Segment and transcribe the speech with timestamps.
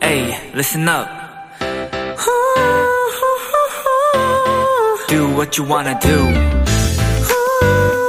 [0.00, 1.08] Hey, listen up.
[5.08, 6.18] Do what you wanna do.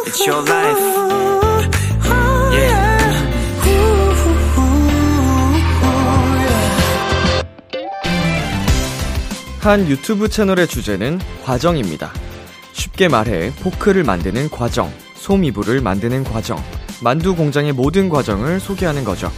[0.06, 0.80] It's your life.
[2.54, 2.92] Yeah.
[9.62, 12.12] 한 유튜브 채널의 주제는 과정입니다.
[12.74, 16.64] 쉽게 말해 포크를 만드는 과정, 소미불을 만드는 과정,
[17.02, 19.32] 만두 공장의 모든 과정을 소개하는 거죠.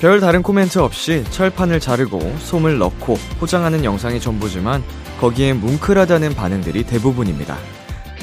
[0.00, 4.82] 별 다른 코멘트 없이 철판을 자르고 솜을 넣고 포장하는 영상이 전부지만
[5.20, 7.56] 거기에 뭉클하다는 반응들이 대부분입니다.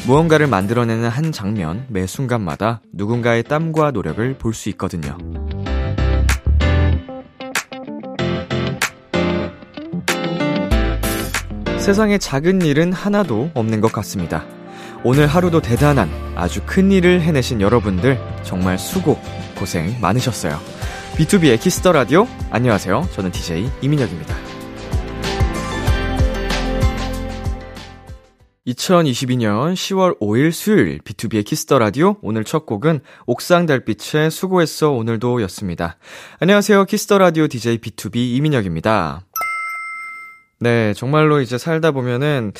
[0.05, 5.17] 무언가를 만들어내는 한 장면 매 순간마다 누군가의 땀과 노력을 볼 수 있거든요.
[11.79, 14.45] 세상에 작은 일은 하나도 없는 것 같습니다.
[15.05, 19.19] 오늘 하루도 대단한 아주 큰 일을 해내신 여러분들 정말 수고,
[19.59, 20.57] 고생 많으셨어요.
[21.17, 23.09] BTOB의 키스 더 라디오 안녕하세요.
[23.11, 24.33] 저는 DJ 이민혁입니다.
[28.65, 35.41] 2022년 10월 5일 수요일 BTOB의 키스 더 라디오 오늘 첫 곡은 옥상 달빛의 수고했어 오늘도
[35.41, 35.97] 였습니다.
[36.39, 36.85] 안녕하세요.
[36.85, 39.21] 키스 더 라디오 DJ BTOB 이민혁입니다.
[40.61, 42.53] 네, 정말로 이제 살다 보면은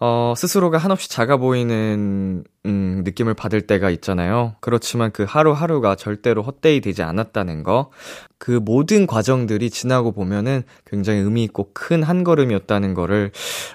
[0.00, 4.56] 어, 스스로가 한없이 작아 보이는, 음, 느낌을 받을 때가 있잖아요.
[4.60, 7.90] 그렇지만 그 하루하루가 절대로 헛되이 되지 않았다는 거.
[8.38, 13.30] 그 모든 과정들이 지나고 보면은 굉장히 의미있고 큰 한 걸음이었다는 거를,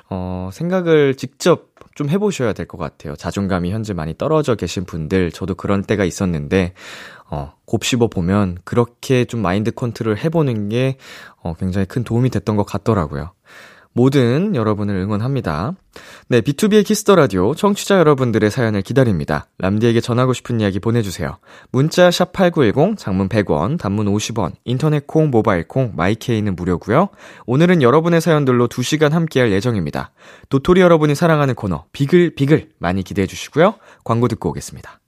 [0.09, 3.15] 어, 생각을 직접 좀 해보셔야 될 것 같아요.
[3.15, 6.73] 자존감이 현재 많이 떨어져 계신 분들, 저도 그런 때가 있었는데,
[7.31, 10.97] 어, 곱씹어 보면 그렇게 좀 마인드 컨트롤 해보는 게,
[11.41, 13.31] 어, 굉장히 큰 도움이 됐던 것 같더라고요.
[13.99, 15.73] 모든 여러분을 응원합니다.
[16.29, 19.47] 네, B2B의 키스터 라디오 청취자 여러분들의 사연을 기다립니다.
[19.57, 21.37] 람디에게 전하고 싶은 이야기 보내주세요.
[21.73, 27.09] 문자 샵 #8910 장문 100원, 단문 50원, 인터넷 콩, 모바일 콩, My K는 무료고요.
[27.45, 30.11] 오늘은 여러분의 사연들로 2 시간 함께할 예정입니다.
[30.47, 33.73] 도토리 여러분이 사랑하는 코너 비글 비글 많이 기대해 주시고요.
[34.05, 34.98] 광고 듣고 오겠습니다.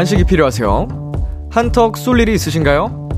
[0.00, 0.88] 간식이 필요하세요?
[1.50, 3.10] 한턱 쏠 일이 있으신가요?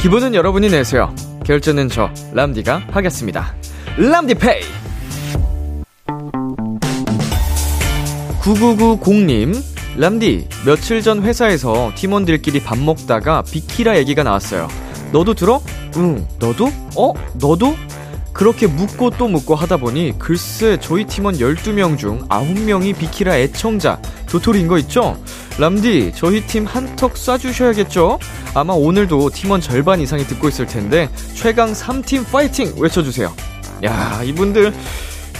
[0.00, 1.14] 기분은 여러분이 내세요.
[1.46, 3.54] 결제는 저 람디가 하겠습니다.
[3.96, 4.62] 람디페이.
[8.40, 9.62] 9990님,
[9.96, 14.66] 람디, 며칠 전 회사에서 팀원들끼리 밥 먹다가 비키라 얘기가 나왔어요.
[15.12, 15.60] 너도 들어?
[15.98, 16.66] 응, 너도?
[16.96, 17.12] 어?
[17.34, 17.76] 너도?
[18.34, 24.66] 그렇게 묻고 또 묻고 하다 보니 글쎄 저희 팀원 12명 중 9명이 비키라 애청자 도토리인
[24.66, 25.16] 거 있죠?
[25.58, 28.18] 람디 저희 팀 한턱 쏴주셔야겠죠?
[28.54, 33.32] 아마 오늘도 팀원 절반 이상이 듣고 있을 텐데 최강 3팀 파이팅 외쳐주세요
[33.84, 34.74] 야 이분들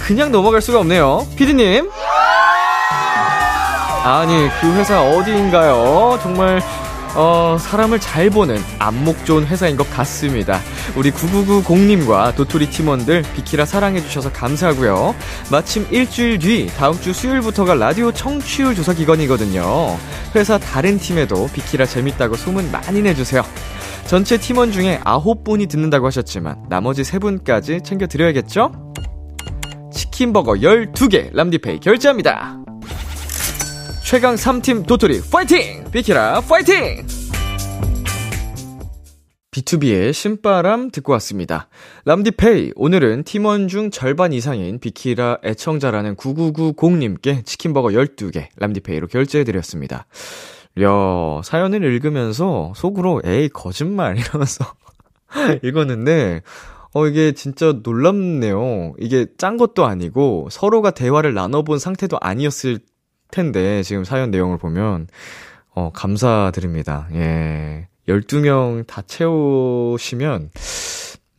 [0.07, 1.89] 그냥 넘어갈 수가 없네요 피디님
[4.05, 6.19] 아니 그 회사 어디인가요?
[6.23, 6.61] 정말
[7.15, 10.59] 어, 사람을 잘 보는 안목 좋은 회사인 것 같습니다.
[10.97, 15.15] 우리 9990님과 도토리 팀원들 비키라 사랑해주셔서 감사하고요.
[15.49, 19.97] 마침 일주일 뒤 다음 주 수요일부터가 라디오 청취율 조사 기간이거든요.
[20.35, 23.43] 회사 다른 팀에도 비키라 재밌다고 소문 많이 내주세요.
[24.07, 28.71] 전체 팀원 중에 9분이 듣는다고 하셨지만 나머지 3분까지 챙겨드려야겠죠?
[29.91, 32.64] 치킨버거 12개 람디페이 결제합니다.
[34.05, 35.83] 최강 3팀 도토리 파이팅!
[35.91, 37.03] 비키라 파이팅!
[39.49, 41.69] B2B의 신바람 듣고 왔습니다.
[42.05, 50.05] 람디페이, 오늘은 팀원 중 절반 이상인 비키라 애청자라는 9990님께 치킨버거 12개 람디페이로 결제해드렸습니다.
[50.81, 54.65] 야, 사연을 읽으면서 속으로 에이, 거짓말 이러면서
[55.63, 56.43] 읽었는데,
[56.93, 58.93] 어, 이게 진짜 놀랍네요.
[58.99, 62.79] 이게 짠 것도 아니고 서로가 대화를 나눠본 상태도 아니었을
[63.35, 65.07] 텐데, 지금 사연 내용을 보면,
[65.75, 67.07] 어, 감사드립니다.
[67.13, 67.87] 예.
[68.07, 70.51] 12명 다 채우시면,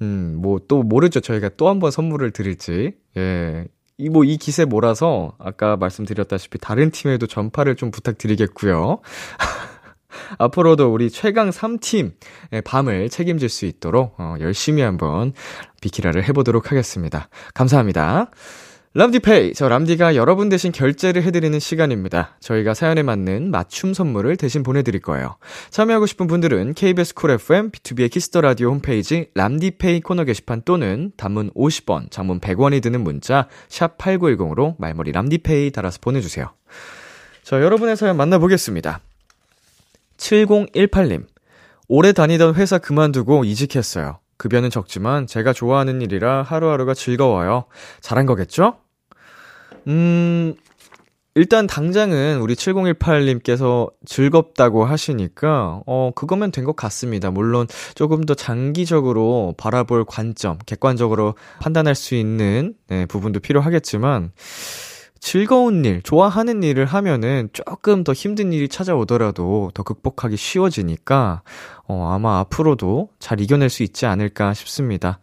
[0.03, 1.21] 음, 뭐, 또 모르죠.
[1.21, 2.93] 저희가 또 한 번 선물을 드릴지.
[3.17, 3.65] 예.
[3.99, 9.01] 이, 뭐, 이 기세 몰아서, 아까 말씀드렸다시피 다른 팀에도 전파를 좀 부탁드리겠고요.
[10.39, 12.13] 앞으로도 우리 최강 3팀
[12.65, 15.33] 밤을 책임질 수 있도록 어, 열심히 한번
[15.81, 17.29] 비키라를 해보도록 하겠습니다.
[17.55, 18.31] 감사합니다.
[18.97, 22.39] 람디페이, 저 람디가 여러분 대신 결제를 해드리는 시간입니다.
[22.41, 25.37] 저희가 사연에 맞는 맞춤 선물을 대신 보내드릴 거예요.
[25.69, 31.51] 참여하고 싶은 분들은 KBS 쿨 FM, B2B의 키스터 라디오 홈페이지 람디페이 코너 게시판 또는 단문
[31.51, 36.55] 50원, 장문 100원이 드는 문자 샵 #8910으로 말머리 람디페이 달아서 보내주세요.
[37.43, 39.01] 자, 여러분의 사연 만나보겠습니다.
[40.17, 41.27] 7018님,
[41.89, 44.21] 오래 다니던 회사 그만두고 이직했어요.
[44.39, 47.67] 급여는 적지만 제가 좋아하는 일이라 하루하루가 즐거워요.
[48.01, 48.86] 잘한 거겠죠?
[49.87, 50.55] 음,
[51.35, 57.31] 일단 당장은 우리 7018님께서 즐겁다고 하시니까, 어, 그거면 된 것 같습니다.
[57.31, 64.33] 물론 조금 더 장기적으로 바라볼 관점, 객관적으로 판단할 수 있는, 네, 부분도 필요하겠지만,
[65.21, 71.43] 즐거운 일, 좋아하는 일을 하면은 조금 더 힘든 일이 찾아오더라도 더 극복하기 쉬워지니까,
[71.87, 75.19] 어, 아마 앞으로도 잘 이겨낼 수 있지 않을까 싶습니다.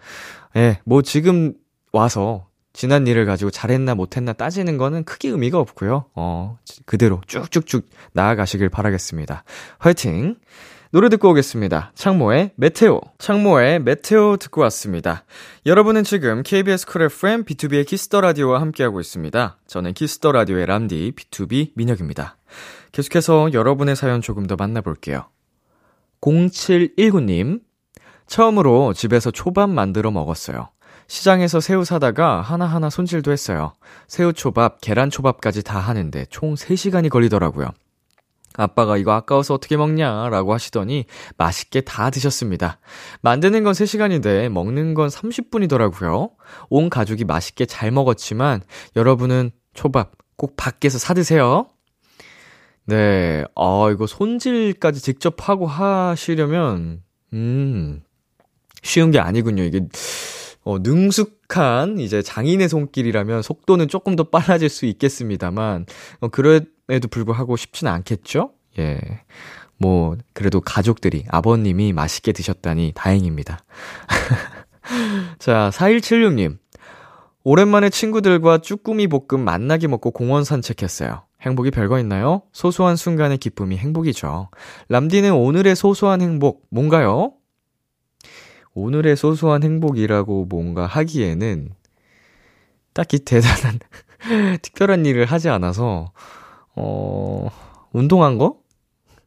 [0.56, 1.54] 예, 뭐 지금
[1.92, 6.06] 와서 지난 일을 가지고 잘했나 못했나 따지는 거는 크게 의미가 없고요.
[6.16, 9.44] 어, 그대로 쭉쭉쭉 나아가시길 바라겠습니다.
[9.78, 10.36] 화이팅!
[10.94, 11.92] 노래 듣고 오겠습니다.
[11.96, 13.02] 창모의 METEOR.
[13.18, 15.24] 창모의 METEOR 듣고 왔습니다.
[15.66, 19.58] 여러분은 지금 KBS 쿨 FM B2B의 키스터 라디오와 함께하고 있습니다.
[19.66, 22.38] 저는 키스터 라디오의 람디 B2B 민혁입니다.
[22.92, 25.30] 계속해서 여러분의 사연 조금 더 만나볼게요.
[26.22, 27.62] 0719님.
[28.28, 30.70] 처음으로 집에서 초밥 만들어 먹었어요.
[31.14, 33.76] 시장에서 새우 사다가 하나하나 손질도 했어요.
[34.08, 37.70] 새우초밥, 계란초밥까지 다 하는데 총 3시간이 걸리더라고요.
[38.56, 40.30] 아빠가 이거 아까워서 어떻게 먹냐?
[40.30, 41.06] 라고 하시더니
[41.38, 42.80] 맛있게 다 드셨습니다.
[43.22, 46.32] 만드는 건 3시간인데 먹는 건 30분이더라고요.
[46.72, 48.64] 온 가족이 맛있게 잘 먹었지만
[48.96, 51.68] 여러분은 초밥 꼭 밖에서 사드세요.
[52.86, 58.02] 네, 아, 이거 손질까지 직접 하고 하시려면, 음,
[58.82, 59.62] 쉬운 게 아니군요.
[59.62, 59.88] 이게
[60.64, 65.86] 어, 능숙한 이제 장인의 손길이라면 속도는 조금 더 빨라질 수 있겠습니다만,
[66.22, 68.52] 어, 그럼에도 불구하고 쉽지는 않겠죠?
[68.80, 69.00] 예.
[69.78, 73.60] 뭐, 그래도 가족들이, 아버님이 맛있게 드셨다니 다행입니다.
[75.40, 76.58] 자, 4176님.
[77.46, 81.24] 오랜만에 친구들과 쭈꾸미 볶음 만나게 먹고 공원 산책했어요.
[81.42, 82.44] 행복이 별거 있나요?
[82.54, 84.50] 소소한 순간의 기쁨이 행복이죠.
[84.88, 87.34] 람디는 오늘의 소소한 행복, 뭔가요?
[88.76, 91.70] 오늘의 소소한 행복이라고 뭔가 하기에는
[92.94, 93.80] 딱히 대단한,
[94.62, 96.12] 특별한 일을 하지 않아서,
[96.76, 97.50] 어,
[97.92, 98.58] 운동한 거?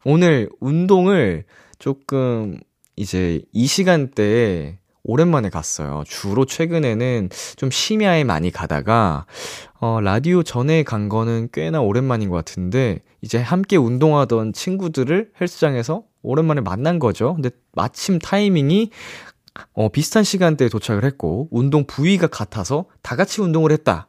[0.04, 1.44] 오늘 운동을
[1.78, 2.58] 조금
[2.96, 6.02] 이제 이 시간대에 오랜만에 갔어요.
[6.06, 9.26] 주로 최근에는 좀 심야에 많이 가다가,
[9.74, 16.60] 어, 라디오 전에 간 거는 꽤나 오랜만인 것 같은데, 이제 함께 운동하던 친구들을 헬스장에서 오랜만에
[16.60, 17.34] 만난 거죠.
[17.34, 18.90] 근데 마침 타이밍이
[19.72, 24.08] 어, 비슷한 시간대에 도착을 했고, 운동 부위가 같아서 다 같이 운동을 했다.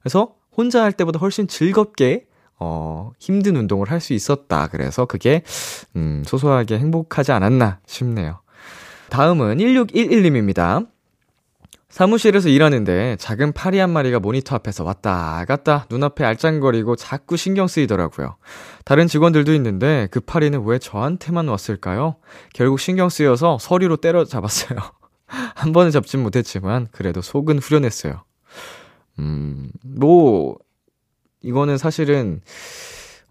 [0.00, 2.26] 그래서 혼자 할 때보다 훨씬 즐겁게,
[2.60, 4.68] 어, 힘든 운동을 할 수 있었다.
[4.68, 5.42] 그래서 그게,
[5.96, 8.40] 음, 소소하게 행복하지 않았나 싶네요.
[9.10, 10.86] 다음은 1611님입니다.
[11.88, 18.36] 사무실에서 일하는데 작은 파리 한 마리가 모니터 앞에서 왔다 갔다 눈앞에 알짱거리고 자꾸 신경 쓰이더라고요.
[18.84, 22.16] 다른 직원들도 있는데 그 파리는 왜 저한테만 왔을까요?
[22.52, 24.78] 결국 신경 쓰여서 서류로 때려잡았어요.
[25.26, 28.22] 한 번은 잡진 못했지만 그래도 속은 후련했어요.
[29.18, 30.58] 음, 뭐
[31.40, 32.42] 이거는 사실은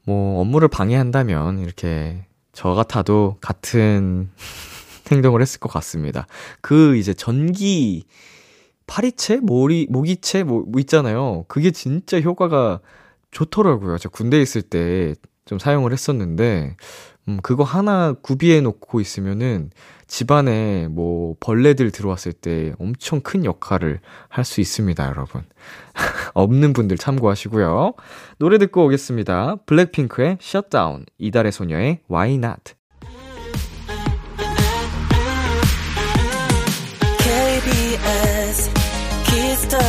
[0.04, 4.32] 뭐 업무를 방해한다면 이렇게 저 같아도 같은
[5.12, 6.26] 행동을 했을 것 같습니다.
[6.62, 8.06] 그 이제 전기
[8.88, 11.46] 파리채, 모리, 모기채 뭐, 뭐 있잖아요.
[11.48, 12.80] 그게 진짜 효과가
[13.32, 13.98] 좋더라고요.
[13.98, 15.16] 저 군대에 있을 때
[15.48, 16.76] 좀 사용을 했었는데,
[17.30, 19.72] 음, 그거 하나 구비해 놓고 있으면은
[20.08, 25.44] 집안에 뭐 벌레들 들어왔을 때 엄청 큰 역할을 할 수 있습니다, 여러분.
[26.36, 27.94] 없는 분들 참고하시고요.
[28.38, 29.58] 노래 듣고 오겠습니다.
[29.66, 32.77] 블랙핑크의 Shutdown, 이달의 소녀의 Why Not.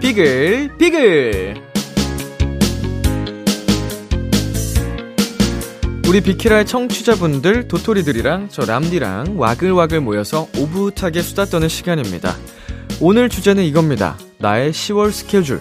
[0.00, 1.62] 비글 비글
[6.08, 12.34] 우리 비키라의 청취자분들, 도토리들이랑 저 람디랑 와글와글 모여서 오붓하게 수다 떠는 시간입니다.
[13.00, 14.16] 오늘 주제는 이겁니다.
[14.38, 15.60] 나의 10월 스케줄.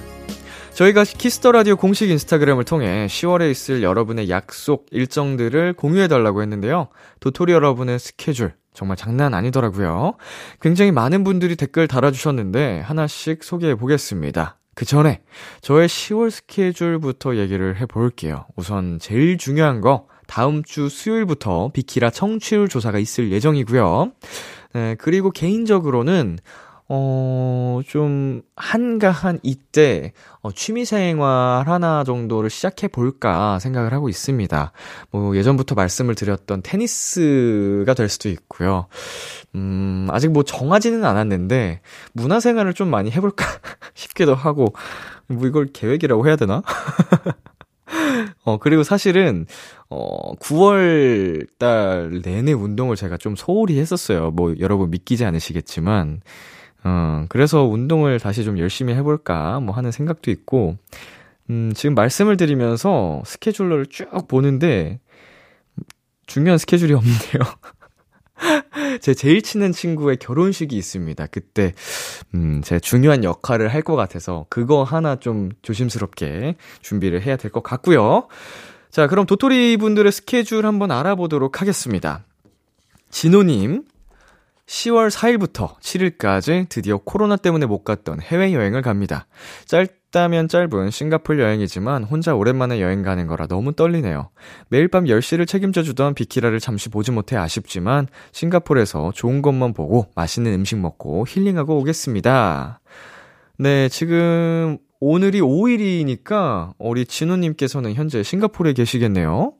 [0.73, 6.87] 저희가 Kiss the Radio 공식 인스타그램을 통해 10월에 있을 여러분의 약속 일정들을 공유해 달라고 했는데요.
[7.19, 10.13] 도토리 여러분의 스케줄 정말 장난 아니더라고요.
[10.61, 14.57] 굉장히 많은 분들이 댓글 달아주셨는데 하나씩 소개해 보겠습니다.
[14.75, 15.21] 그 전에
[15.61, 18.45] 저의 10월 스케줄부터 얘기를 해 볼게요.
[18.55, 24.11] 우선 제일 중요한 거 다음 주 수요일부터 비키라 청취율 조사가 있을 예정이고요.
[24.73, 26.37] 네, 그리고 개인적으로는
[26.91, 34.71] 어, 좀, 한가한 이때, 어, 취미생활 하나 정도를 시작해볼까 생각을 하고 있습니다.
[35.11, 38.87] 뭐, 예전부터 말씀을 드렸던 테니스가 될 수도 있고요.
[39.53, 41.81] 음, 아직 뭐 정하지는 않았는데,
[42.13, 43.45] 문화생활을 좀 많이 해볼까
[43.93, 44.73] 싶기도 하고,
[45.27, 46.63] 뭐 이걸 계획이라고 해야 되나?
[48.45, 49.45] 어, 그리고 사실은,
[49.91, 54.31] 어, 9월 달 내내 운동을 제가 좀 소홀히 했었어요.
[54.31, 56.21] 뭐, 여러분 믿기지 않으시겠지만,
[56.83, 60.77] 어, 그래서 운동을 다시 좀 열심히 해볼까, 뭐 하는 생각도 있고,
[61.49, 64.99] 음, 지금 말씀을 드리면서 스케줄러를 쭉 보는데,
[66.27, 67.43] 중요한 스케줄이 없네요.
[69.01, 71.27] 제 제일 친한 친구의 결혼식이 있습니다.
[71.27, 71.73] 그때,
[72.33, 77.61] 음, 제 중요한 역할을 할 것 같아서, 그거 하나 좀 조심스럽게 준비를 해야 될 것
[77.63, 78.27] 같고요.
[78.91, 82.23] 자, 그럼 도토리 분들의 스케줄 한번 알아보도록 하겠습니다.
[83.11, 83.83] 진호님,
[84.69, 89.25] 10월 4일부터 7일까지 드디어 코로나 때문에 못 갔던 해외여행을 갑니다.
[89.65, 94.29] 짧다면 짧은 싱가폴 여행이지만 혼자 오랜만에 여행 가는 거라 너무 떨리네요.
[94.69, 100.53] 매일 밤 10시를 책임져 주던 비키라를 잠시 보지 못해 아쉽지만 싱가폴에서 좋은 것만 보고 맛있는
[100.53, 102.79] 음식 먹고 힐링하고 오겠습니다.
[103.57, 109.53] 네, 지금 오늘이 5일이니까 우리 진호님께서는 현재 싱가폴에 계시겠네요.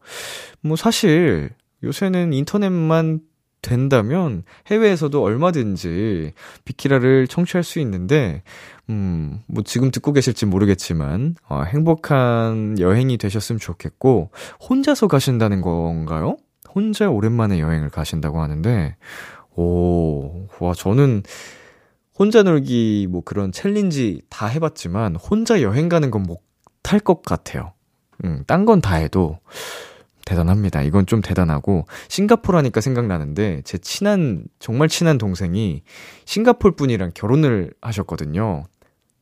[0.61, 1.49] 뭐 사실
[1.83, 3.21] 요새는 인터넷만
[3.61, 6.33] 된다면 해외에서도 얼마든지
[6.65, 8.43] 비키라를 청취할 수 있는데,
[8.89, 14.31] 음, 뭐 지금 듣고 계실지 모르겠지만, 어, 행복한 여행이 되셨으면 좋겠고,
[14.69, 16.37] 혼자서 가신다는 건가요?
[16.73, 18.95] 혼자 오랜만에 여행을 가신다고 하는데,
[19.55, 21.23] 오, 와, 저는
[22.17, 27.73] 혼자 놀기 뭐 그런 챌린지 다 해봤지만, 혼자 여행 가는 건 못할 것 같아요.
[28.25, 29.39] 음, 딴 건 다 해도,
[30.29, 30.83] 대단합니다.
[30.83, 35.81] 이건 좀 대단하고 싱가포르 하니까 생각나는데 제 친한 정말 친한 동생이
[36.25, 38.65] 싱가폴 분이랑 결혼을 하셨거든요.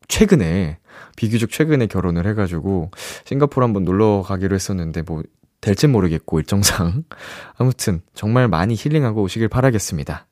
[0.09, 0.79] 최근에
[1.15, 2.91] 비교적 최근에 결혼을 해가지고
[3.23, 5.23] 싱가포르 한번 놀러 가기로 했었는데 뭐
[5.61, 7.03] 될지 모르겠고 일정상
[7.55, 10.27] 아무튼 정말 많이 힐링하고 오시길 바라겠습니다.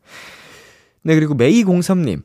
[1.03, 2.21] 네 그리고 메이03님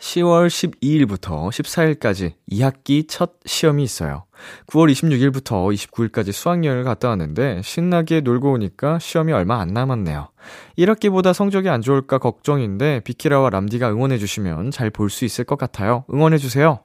[0.00, 4.24] 10월 12일부터 14일까지 2학기 첫 시험이 있어요.
[4.68, 10.28] 9월 26일부터 29일까지 수학여행을 갔다 왔는데 신나게 놀고 오니까 시험이 얼마 안 남았네요.
[10.78, 16.04] 1학기보다 성적이 안 좋을까 걱정인데 비키라와 람디가 응원해주시면 잘 볼 수 있을 것 같아요.
[16.12, 16.80] 응원해주세요.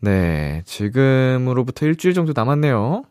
[0.00, 3.04] 네, 지금으로부터 일주일 정도 남았네요.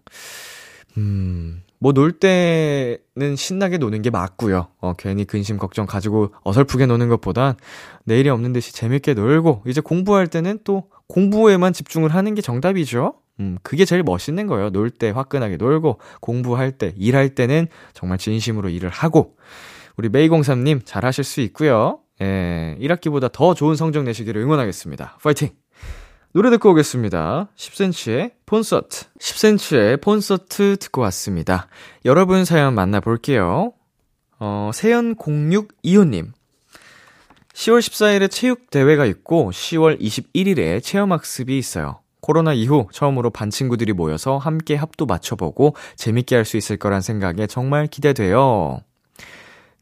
[0.98, 4.68] 음, 뭐 놀 때는 신나게 노는 게 맞고요.
[4.80, 7.56] 어, 괜히 근심 걱정 가지고 어설프게 노는 것보단
[8.06, 13.16] 내일이 없는 듯이 재밌게 놀고 이제 공부할 때는 또 공부에만 집중을 하는 게 정답이죠.
[13.42, 14.70] 음, 그게 제일 멋있는 거예요.
[14.70, 19.36] 놀 때 화끈하게 놀고 공부할 때, 일할 때는 정말 진심으로 일을 하고
[19.98, 22.00] 우리 메이공삼님 잘 하실 수 있고요.
[22.22, 25.18] 예, 1학기보다 더 좋은 성적 내시기를 응원하겠습니다.
[25.22, 25.50] 파이팅!
[26.34, 27.50] 노래 듣고 오겠습니다.
[27.56, 29.06] 10cm의 콘서트.
[29.20, 31.68] 10cm의 콘서트 듣고 왔습니다.
[32.06, 33.74] 여러분 사연 만나볼게요.
[34.40, 36.32] 어, 세연0625님.
[37.54, 42.00] 10월 14일에 체육대회가 있고 10월 21일에 체험학습이 있어요.
[42.20, 47.46] 코로나 이후 처음으로 반 친구들이 모여서 함께 합도 맞춰보고 재밌게 할 수 있을 거란 생각에
[47.46, 48.82] 정말 기대돼요.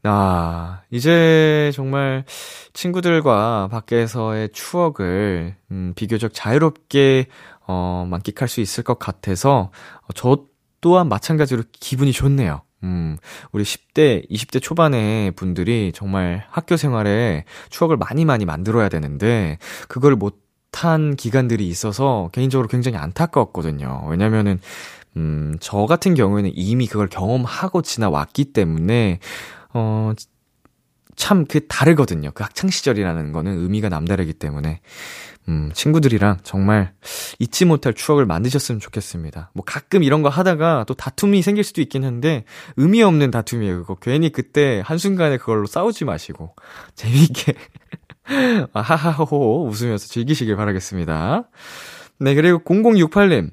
[0.04, 2.24] 아, 이제 정말
[2.72, 7.26] 친구들과 밖에서의 추억을, 음, 비교적 자유롭게,
[7.68, 9.70] 어, 만끽할 수 있을 것 같아서,
[10.02, 10.44] 어, 저
[10.80, 12.62] 또한 마찬가지로 기분이 좋네요.
[12.82, 13.16] 음,
[13.52, 21.14] 우리 10대, 20대 초반의 분들이 정말 학교 생활에 추억을 많이 많이 만들어야 되는데, 그걸 못한
[21.14, 24.06] 기간들이 있어서 개인적으로 굉장히 안타까웠거든요.
[24.08, 24.58] 왜냐면은,
[25.16, 29.20] 음, 저 같은 경우에는 이미 그걸 경험하고 지나왔기 때문에,
[29.74, 30.12] 어,
[31.16, 32.30] 참 그 다르거든요.
[32.32, 34.80] 그 학창시절이라는 거는 의미가 남다르기 때문에,
[35.48, 36.92] 음, 친구들이랑 정말
[37.38, 39.50] 잊지 못할 추억을 만드셨으면 좋겠습니다.
[39.54, 42.44] 뭐 가끔 이런 거 하다가 또 다툼이 생길 수도 있긴 한데,
[42.76, 43.80] 의미 없는 다툼이에요.
[43.82, 46.54] 그거 괜히 그때 한순간에 그걸로 싸우지 마시고,
[46.94, 47.54] 재미있게,
[48.72, 51.44] 하하호호 웃으면서 즐기시길 바라겠습니다.
[52.20, 53.50] 네, 그리고 0068님.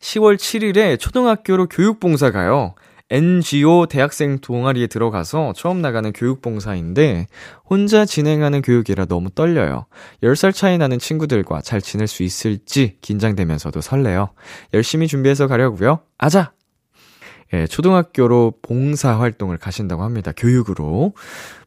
[0.00, 2.74] 10월 7일에 초등학교로 교육봉사 가요.
[3.12, 7.26] NGO 대학생 동아리에 들어가서 처음 나가는 교육봉사인데
[7.68, 9.84] 혼자 진행하는 교육이라 너무 떨려요.
[10.22, 14.30] 10살 차이 나는 친구들과 잘 지낼 수 있을지 긴장되면서도 설레요.
[14.72, 16.00] 열심히 준비해서 가려고요.
[16.16, 16.52] 아자!
[17.52, 20.32] 예, 초등학교로 봉사 활동을 가신다고 합니다.
[20.34, 21.12] 교육으로.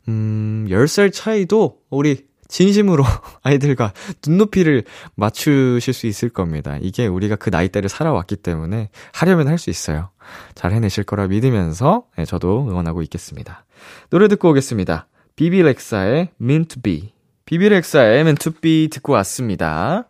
[0.08, 3.04] 음, 10살 차이도 우리 진심으로
[3.44, 3.94] 아이들과
[4.25, 4.84] 눈높이를
[5.16, 6.78] 맞추실 수 있을 겁니다.
[6.82, 10.10] 이게 우리가 그 나이대를 살아왔기 때문에 하려면 할 수 있어요.
[10.54, 13.66] 잘 해내실 거라 믿으면서 네, 저도 응원하고 있겠습니다.
[14.10, 15.08] 노래 듣고 오겠습니다.
[15.36, 17.14] 비비렉사의 Meant to Be.
[17.46, 20.08] 비비렉사의 Meant to Be 듣고 왔습니다.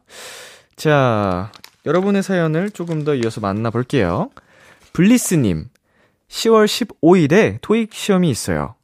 [0.75, 1.51] 자,
[1.85, 4.29] 여러분의 사연을 조금 더 이어서 만나볼게요.
[4.93, 5.65] 블리스님,
[6.29, 8.74] 10월 15일에 토익 시험이 있어요.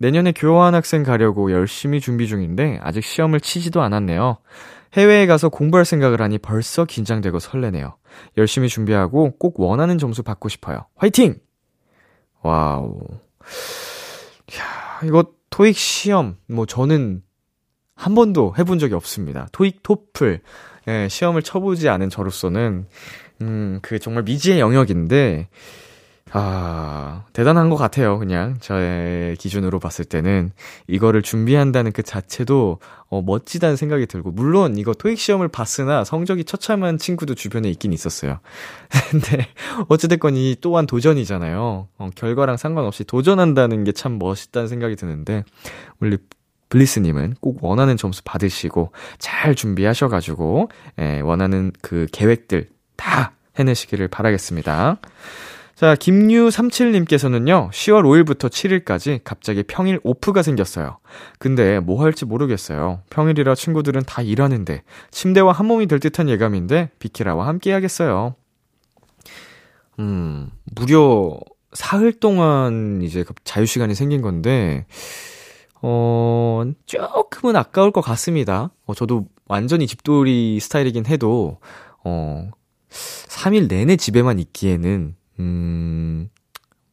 [0.00, 4.38] 내년에 교환 학생 가려고 열심히 준비 중인데 아직 시험을 치지도 않았네요.
[4.94, 7.96] 해외에 가서 공부할 생각을 하니 벌써 긴장되고 설레네요.
[8.38, 10.86] 열심히 준비하고 꼭 원하는 점수 받고 싶어요.
[10.96, 11.38] 화이팅!
[12.42, 12.98] 와우.
[14.58, 17.22] 야, 이거 토익 시험, 뭐 저는
[17.94, 19.48] 한 번도 해본 적이 없습니다.
[19.52, 20.40] 토익, 토플,
[20.88, 22.86] 예, 시험을 쳐보지 않은 저로서는,
[23.42, 25.50] 음, 그 정말 미지의 영역인데,
[26.32, 28.56] 아, 대단한 것 같아요, 그냥.
[28.60, 30.52] 저의 기준으로 봤을 때는.
[30.86, 34.30] 이거를 준비한다는 그 자체도, 어, 멋지다는 생각이 들고.
[34.30, 38.38] 물론, 이거 토익 시험을 봤으나 성적이 처참한 친구도 주변에 있긴 있었어요.
[39.10, 39.48] 근데,
[39.88, 41.88] 어찌됐건 이 또한 도전이잖아요.
[41.98, 45.42] 어, 결과랑 상관없이 도전한다는 게 참 멋있다는 생각이 드는데,
[45.98, 46.16] 우리
[46.68, 50.70] 블리스님은 꼭 원하는 점수 받으시고, 잘 준비하셔가지고,
[51.00, 54.98] 예, 원하는 그 계획들 다 해내시기를 바라겠습니다.
[55.80, 60.98] 자, 김유37님께서는요, 10월 5일부터 7일까지 갑자기 평일 오프가 생겼어요.
[61.38, 63.00] 근데 뭐 할지 모르겠어요.
[63.08, 68.34] 평일이라 친구들은 다 일하는데, 침대와 한 몸이 될 듯한 예감인데, 비키라와 함께 해야겠어요.
[70.00, 71.40] 음, 무려
[71.72, 74.84] 사흘 동안 이제 자유시간이 생긴 건데,
[75.80, 78.70] 어, 조금은 아까울 것 같습니다.
[78.84, 81.58] 어, 저도 완전히 집돌이 스타일이긴 해도,
[82.04, 82.50] 어,
[82.90, 86.28] 3일 내내 집에만 있기에는 음,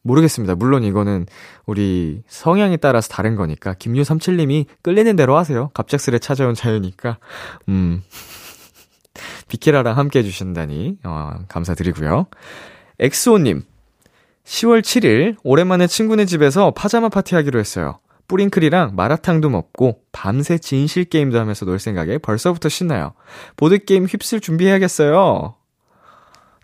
[0.01, 0.55] 모르겠습니다.
[0.55, 1.25] 물론 이거는
[1.65, 3.73] 우리 성향에 따라서 다른 거니까.
[3.73, 5.69] 김유37님이 끌리는 대로 하세요.
[5.73, 7.17] 갑작스레 찾아온 자유니까.
[7.67, 8.01] 음.
[9.49, 12.27] 비키라랑 함께 해주신다니, 어, 감사드리고요.
[12.99, 13.63] 엑소님,
[14.45, 17.99] 10월 7일, 오랜만에 친구네 집에서 파자마 파티 하기로 했어요.
[18.27, 23.13] 뿌링클이랑 마라탕도 먹고, 밤새 진실 게임도 하면서 놀 생각에 벌써부터 신나요.
[23.55, 25.55] 보드게임 휩쓸 준비해야겠어요.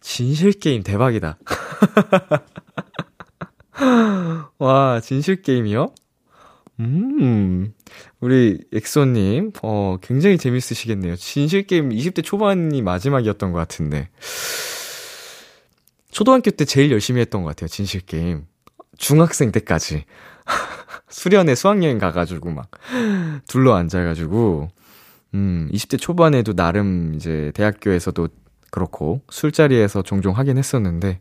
[0.02, 1.38] 진실게임 대박이다.
[4.60, 5.94] 와, 진실 게임이요?
[6.80, 7.74] 음,
[8.20, 11.16] 우리 엑소님, 어, 굉장히 재밌으시겠네요.
[11.16, 14.10] 진실 게임 20대 초반이 마지막이었던 것 같은데.
[16.12, 18.46] 초등학교 때 제일 열심히 했던 것 같아요, 진실 게임.
[18.98, 20.06] 중학생 때까지.
[21.10, 22.70] 수련회 수학여행 가가지고 막,
[23.48, 24.70] 둘러 앉아가지고,
[25.36, 28.28] 음, 20대 초반에도 나름 이제 대학교에서도
[28.74, 31.20] 그렇고 술자리에서 종종 하긴 했었는데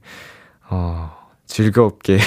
[0.73, 1.11] 어,
[1.47, 2.19] 즐겁게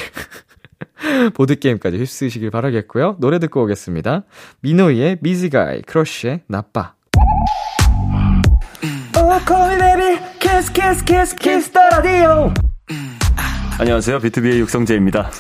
[1.34, 3.18] 보드게임까지 휩쓰시길 바라겠고요.
[3.20, 4.24] 노래 듣고 오겠습니다.
[4.62, 6.94] 미노이의 미지가이, Crush의 나빠.
[13.80, 14.20] 안녕하세요.
[14.20, 15.32] BTOB의 육성재입니다.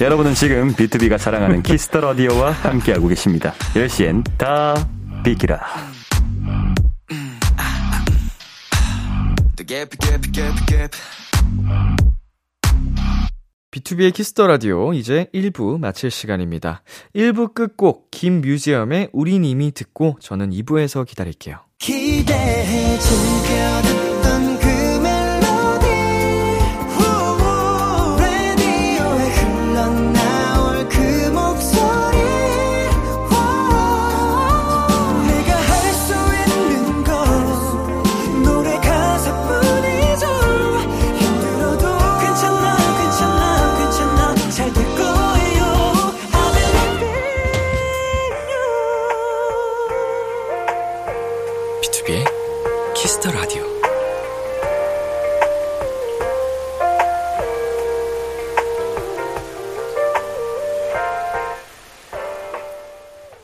[0.00, 3.52] 여러분은 지금 BTOB가 사랑하는 Kiss the Radio와 함께하고 계십니다.
[3.74, 4.74] 10시엔 다
[5.22, 5.60] 비키라.
[13.72, 16.82] B2B의 키스터 라디오 이제 1부 마칠 시간입니다.
[17.16, 21.58] 1부 끝곡 김뮤지엄의 우린 이미 듣고 저는 2부에서 기다릴게요.
[21.78, 22.98] 기대해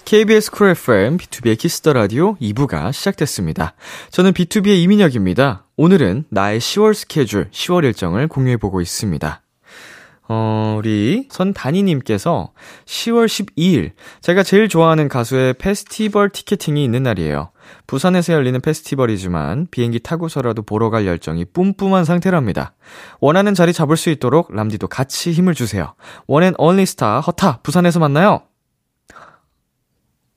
[0.09, 3.75] KBS 쿨 FM, B2B의 키스터 라디오 2부가 시작됐습니다.
[4.11, 5.66] 저는 BTOB의 이민혁입니다.
[5.77, 9.42] 오늘은 나의 10월 스케줄, 10월 일정을 공유해보고 있습니다.
[10.31, 12.53] 어, 우리 선단이님께서
[12.87, 13.90] 10월 12일,
[14.23, 17.51] 제가 제일 좋아하는 가수의 페스티벌 티켓팅이 있는 날이에요.
[17.87, 22.73] 부산에서 열리는 페스티벌이지만 비행기 타고서라도 보러 갈 열정이 뿜뿜한 상태랍니다.
[23.21, 25.92] 원하는 자리 잡을 수 있도록 람디도 같이 힘을 주세요.
[26.27, 28.48] one and only star HUTA 부산에서 만나요.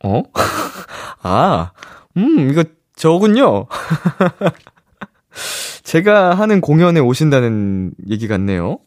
[0.04, 0.24] 어?
[1.24, 1.72] 아,
[2.18, 2.64] 음, 이거
[2.96, 3.68] 저군요.
[5.84, 8.80] 제가 하는 공연에 오신다는 얘기 같네요.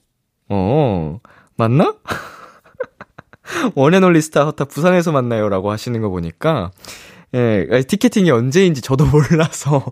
[0.49, 1.21] 어,
[1.57, 1.95] 맞나?
[3.75, 6.71] one and only star HUTA 부산에서 만나요 라고 하시는 거 보니까,
[7.35, 9.85] 예, 티켓팅이 언제인지 저도 몰라서.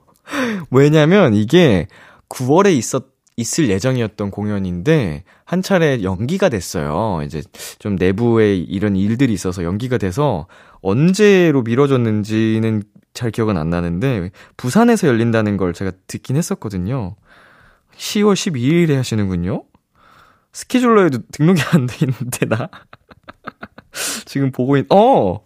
[0.71, 1.87] 왜냐면 이게
[2.29, 3.05] 9월에 있었,
[3.37, 7.23] 있을 예정이었던 공연인데, 한 차례 연기가 됐어요.
[7.25, 7.43] 이제
[7.79, 10.47] 좀 내부에 이런 일들이 있어서 연기가 돼서,
[10.83, 12.83] 언제로 미뤄졌는지는
[13.15, 17.17] 잘 기억은 안 나는데, 부산에서 열린다는 걸 제가 듣긴 했었거든요.
[17.97, 19.65] 10월 12일에 하시는군요?
[20.53, 22.69] 스케줄러에도 등록이 안 돼 있는데, 나?
[24.27, 25.45] 지금 보고 있, 어!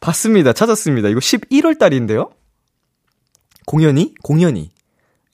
[0.00, 0.52] 봤습니다.
[0.52, 1.08] 찾았습니다.
[1.08, 2.30] 이거 11월 달인데요?
[3.66, 4.14] 공연이?
[4.22, 4.70] 공연이.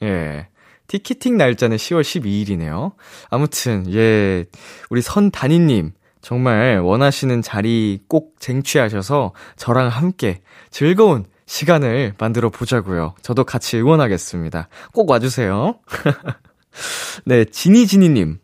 [0.02, 0.48] 예.
[0.88, 2.92] 티켓팅 날짜는 10월 12일이네요.
[3.30, 4.44] 아무튼, 예.
[4.90, 13.14] 우리 선단이님, 정말 원하시는 자리 꼭 쟁취하셔서 저랑 함께 즐거운 시간을 만들어 보자고요.
[13.22, 14.68] 저도 같이 응원하겠습니다.
[14.92, 15.78] 꼭 와주세요.
[17.24, 18.38] 네, 지니지니님.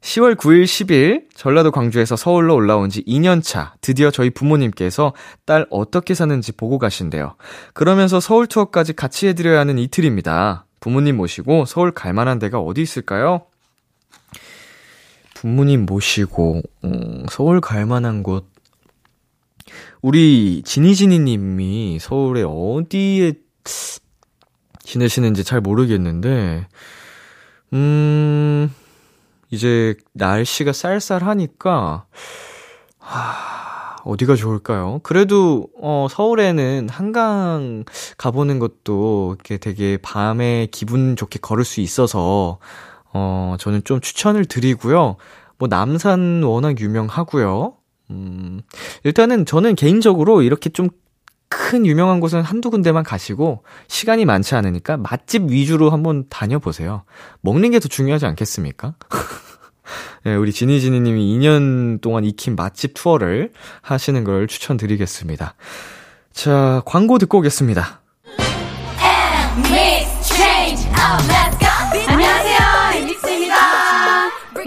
[0.00, 5.12] 10월 9일, 10일 전라도 광주에서 서울로 올라온 지 2년차 드디어 저희 부모님께서
[5.44, 7.34] 딸 어떻게 사는지 보고 가신대요.
[7.74, 10.66] 그러면서 서울 투어까지 같이 해드려야 하는 이틀입니다.
[10.80, 13.47] 부모님 모시고 서울 갈 만한 데가 어디 있을까요?
[15.40, 18.50] 부모님 모시고 음, 서울 갈 만한 곳
[20.02, 23.34] 우리 지니지니 님이 서울에 어디에
[24.82, 26.66] 지내시는지 잘 모르겠는데
[27.72, 28.74] 음
[29.50, 32.06] 이제 날씨가 쌀쌀하니까
[32.98, 34.98] 하, 어디가 좋을까요?
[35.04, 37.84] 그래도 어 서울에는 한강
[38.16, 42.58] 가보는 것도 이렇게 되게 밤에 기분 좋게 걸을 수 있어서
[43.12, 45.16] 어 저는 좀 추천을 드리고요.
[45.58, 47.74] 뭐 남산 워낙 유명하고요.
[48.10, 48.60] 음
[49.04, 50.88] 일단은 저는 개인적으로 이렇게 좀
[51.48, 57.04] 큰 유명한 곳은 한두 군데만 가시고 시간이 많지 않으니까 맛집 위주로 한번 다녀보세요.
[57.40, 58.94] 먹는 게 더 중요하지 않겠습니까?
[60.24, 65.54] 네, 우리 지니지니님이 2년 동안 익힌 맛집 투어를 하시는 걸 추천드리겠습니다.
[66.32, 68.00] 자, 광고 듣고 오겠습니다.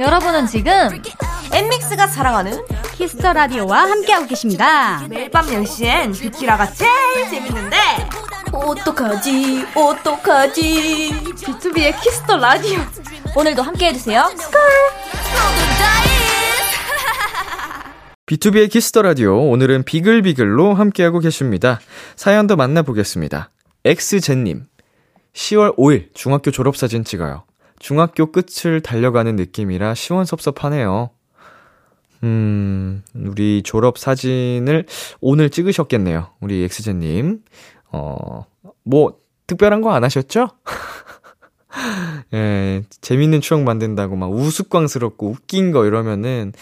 [0.02, 0.72] 여러분은 지금
[1.54, 5.06] 엠믹스가 사랑하는 키스터 라디오와 함께하고 계십니다.
[5.08, 7.78] 매일 밤 10시엔 비키라가 제일 재밌는데
[8.52, 11.12] 어떡하지, 어떡하지.
[11.36, 12.80] B2B의 키스터 라디오.
[13.36, 14.24] 오늘도 함께해주세요.
[18.26, 21.80] B2B의 키스터 라디오 오늘은 비글비글로 함께하고 계십니다.
[22.16, 23.52] 사연도 만나보겠습니다.
[23.86, 24.66] 엑스젠님
[25.34, 27.44] 10월 5일 중학교 졸업사진 찍어요.
[27.82, 31.10] 중학교 끝을 달려가는 느낌이라 시원섭섭하네요.
[32.24, 34.86] 음, 우리 졸업 사진을
[35.20, 36.28] 오늘 찍으셨겠네요.
[36.42, 37.42] 우리 엑스젠님.
[37.92, 38.46] 어,
[38.84, 39.18] 뭐,
[39.48, 40.50] 특별한 거 안 하셨죠?
[42.36, 46.54] 예, 재밌는 추억 만든다고 막 우스꽝스럽고 웃긴 거 이러면은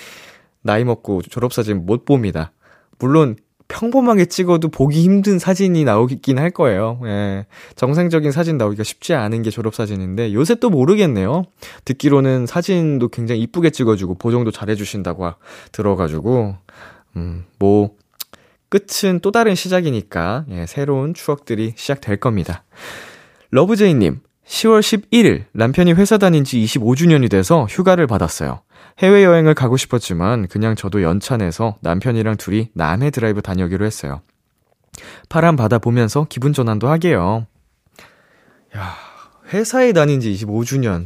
[0.62, 2.54] 나이 먹고 졸업사진 못 봅니다.
[2.98, 3.36] 물론
[3.70, 7.00] 평범하게 찍어도 보기 힘든 사진이 나오긴 할 거예요.
[7.06, 7.46] 예.
[7.76, 11.46] 정상적인 사진 나오기가 쉽지 않은 게 졸업사진인데 요새 또 모르겠네요.
[11.86, 15.34] 듣기로는 사진도 굉장히 이쁘게 찍어주고 보정도 잘해주신다고
[15.72, 16.56] 들어가지고,
[17.16, 17.92] 음, 뭐,
[18.70, 22.64] 끝은 또 다른 시작이니까, 예, 새로운 추억들이 시작될 겁니다.
[23.52, 28.62] 러브제이님, 10월 11일 남편이 회사 다닌 지 25주년이 돼서 휴가를 받았어요.
[29.00, 34.22] 해외여행을 가고 싶었지만 그냥 저도 연차 내서 남편이랑 둘이 남해 드라이브 다녀오기로 했어요.
[35.30, 37.48] 바람 바다 보면서 기분 전환도 하게요.
[38.76, 38.96] 야,
[39.54, 41.06] 회사에 다닌 지 25주년.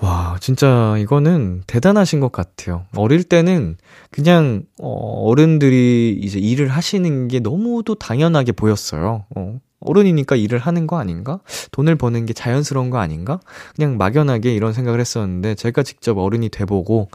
[0.00, 2.86] 와, 진짜 이거는 대단하신 것 같아요.
[2.96, 3.76] 어릴 때는
[4.10, 4.88] 그냥 어,
[5.28, 9.26] 어른들이 이제 일을 하시는 게 너무도 당연하게 보였어요.
[9.36, 11.40] 어, 어른이니까 일을 하는 거 아닌가?
[11.70, 13.40] 돈을 버는 게 자연스러운 거 아닌가?
[13.74, 17.08] 그냥 막연하게 이런 생각을 했었는데 제가 직접 어른이 돼보고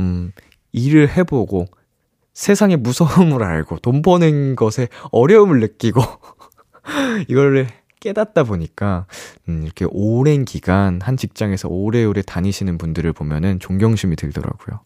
[0.00, 0.32] 음
[0.72, 1.66] 일을 해보고
[2.34, 6.00] 세상의 무서움을 알고 돈 버는 것에 어려움을 느끼고
[7.28, 7.68] 이걸
[8.00, 9.06] 깨닫다 보니까
[9.48, 14.80] 음 이렇게 오랜 기간 한 직장에서 오래오래 다니시는 분들을 보면은 존경심이 들더라고요.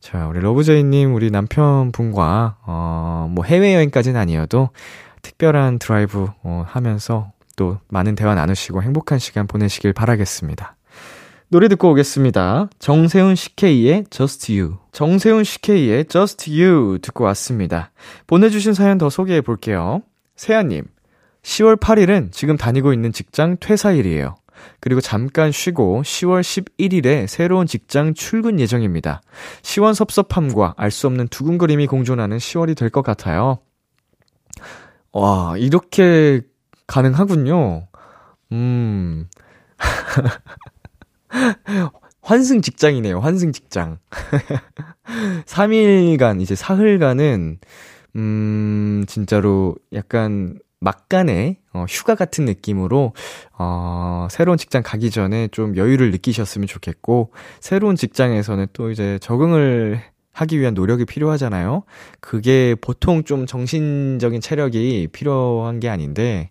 [0.00, 4.70] 자, 우리 러브제이님, 우리 남편분과, 어, 뭐 해외여행까지는 아니어도
[5.28, 10.76] 특별한 드라이브 어, 하면서 또 많은 대화 나누시고 행복한 시간 보내시길 바라겠습니다.
[11.48, 12.68] 노래 듣고 오겠습니다.
[12.78, 14.78] 정세훈 CK의 Just You.
[14.92, 17.90] 정세훈 CK의 Just You 듣고 왔습니다.
[18.26, 20.02] 보내주신 사연 더 소개해 볼게요.
[20.36, 20.84] 세아님,
[21.42, 24.34] 10월 8일은 지금 다니고 있는 직장 퇴사일이에요.
[24.80, 29.20] 그리고 잠깐 쉬고 10월 11일에 새로운 직장 출근 예정입니다.
[29.62, 33.58] 시원섭섭함과 알 수 없는 두근거림이 공존하는 10월이 될 것 같아요.
[35.18, 36.40] 와, 이렇게
[36.86, 37.88] 가능하군요.
[38.52, 39.28] 음.
[42.22, 43.98] 환승 직장이네요, 환승 직장.
[45.46, 47.58] 3일간, 이제 사흘간은,
[48.14, 53.12] 음, 진짜로 약간 막간의 어, 휴가 같은 느낌으로,
[53.58, 60.00] 어, 새로운 직장 가기 전에 좀 여유를 느끼셨으면 좋겠고, 새로운 직장에서는 또 이제 적응을
[60.38, 61.82] 하기 위한 노력이 필요하잖아요.
[62.20, 66.50] 그게 보통 좀 정신적인 체력이 필요한 게 아닌데,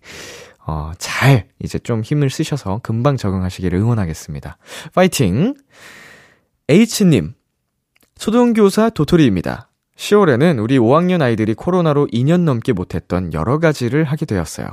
[0.66, 4.58] 어, 잘 이제 좀 힘을 쓰셔서 금방 적응하시기를 응원하겠습니다.
[4.94, 5.56] 파이팅!
[6.68, 7.34] H님,
[8.18, 9.70] 초등교사 도토리입니다.
[9.96, 14.68] 10월에는 우리 5학년 아이들이 코로나로 2년 넘게 못했던 여러 가지를 하게 되었어요.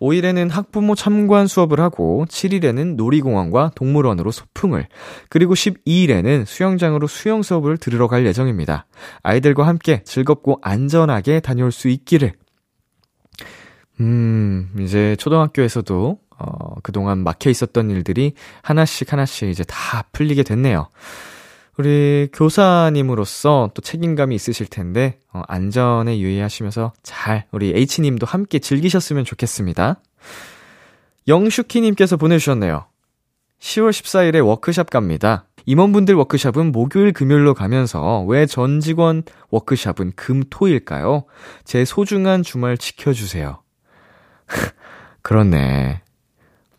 [0.00, 4.88] 5일에는 학부모 참관 수업을 하고 7일에는 놀이공원과 동물원으로 소풍을
[5.28, 8.86] 그리고 12일에는 수영장으로 수영 수업을 들으러 갈 예정입니다.
[9.22, 12.32] 아이들과 함께 즐겁고 안전하게 다녀올 수 있기를
[14.00, 20.88] 음, 이제 초등학교에서도, 어, 그동안 막혀 있었던 일들이 하나씩 하나씩 이제 다 풀리게 됐네요.
[21.78, 30.00] 우리 교사님으로서 또 책임감이 있으실 텐데, 어, 안전에 유의하시면서 잘 우리 H님도 함께 즐기셨으면 좋겠습니다.
[31.28, 32.86] 영슈키님께서 보내주셨네요.
[33.60, 35.46] 10월 14일에 워크샵 갑니다.
[35.66, 41.24] 임원분들 워크샵은 목요일 금요일로 가면서 왜 전 직원 워크샵은 금, 토일까요?
[41.64, 43.60] 제 소중한 주말 지켜주세요.
[45.22, 46.02] 그렇네.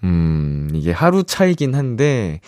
[0.04, 2.40] 음, 이게 하루 차이긴 한데,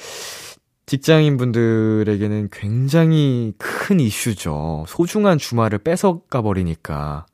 [0.90, 4.86] 직장인 분들에게는 굉장히 큰 이슈죠.
[4.88, 7.28] 소중한 주말을 뺏어가 버리니까.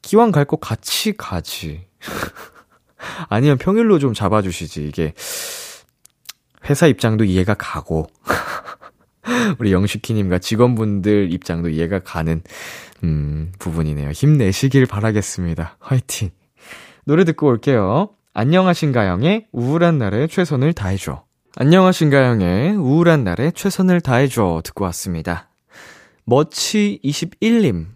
[0.00, 1.84] 기왕 갈 거 같이 가지.
[3.28, 4.88] 아니면 평일로 좀 잡아주시지.
[4.88, 5.12] 이게,
[6.70, 8.06] 회사 입장도 이해가 가고,
[9.60, 12.40] 우리 영식키님과 직원분들 입장도 이해가 가는,
[13.04, 14.12] 음, 부분이네요.
[14.12, 15.76] 힘내시길 바라겠습니다.
[15.78, 16.30] 화이팅!
[17.04, 18.14] 노래 듣고 올게요.
[18.32, 21.27] 안녕하신가영의 우울한 날에 최선을 다해줘.
[21.60, 24.62] 안녕하신가영의 우울한 날에 최선을 다해줘.
[24.62, 25.50] 듣고 왔습니다.
[26.28, 27.86] 머치21님.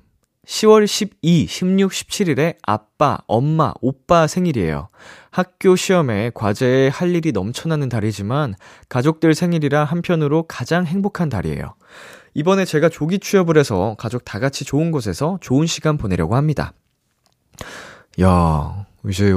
[0.44, 4.88] 10월 12, 16, 17일에 아빠, 엄마, 오빠 생일이에요.
[5.30, 8.56] 학교 시험에 과제에 할 일이 넘쳐나는 달이지만
[8.88, 11.76] 가족들 생일이라 한편으로 가장 행복한 달이에요.
[12.34, 16.72] 이번에 제가 조기 취업을 해서 가족 다 같이 좋은 곳에서 좋은 시간 보내려고 합니다.
[18.20, 19.36] 야, 이제